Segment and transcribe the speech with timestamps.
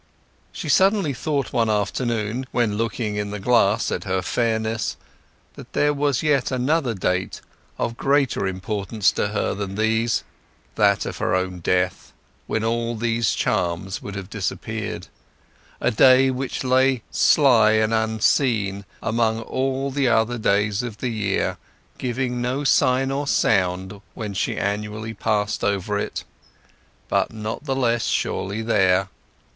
[0.51, 4.97] She suddenly thought one afternoon, when looking in the glass at her fairness,
[5.53, 7.39] that there was yet another date,
[7.77, 10.23] of greater importance to her than those;
[10.73, 12.13] that of her own death,
[12.47, 15.05] when all these charms would have disappeared;
[15.79, 21.57] a day which lay sly and unseen among all the other days of the year,
[21.99, 26.23] giving no sign or sound when she annually passed over it;
[27.07, 29.07] but not the less surely there.